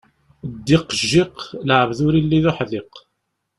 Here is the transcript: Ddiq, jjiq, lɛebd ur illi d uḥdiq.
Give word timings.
Ddiq, 0.55 0.87
jjiq, 1.01 1.37
lɛebd 1.67 1.99
ur 2.07 2.13
illi 2.19 2.39
d 2.43 2.45
uḥdiq. 2.49 2.91